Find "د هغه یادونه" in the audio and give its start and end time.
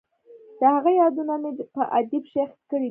0.59-1.33